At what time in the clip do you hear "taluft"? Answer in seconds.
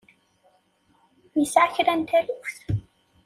2.09-2.59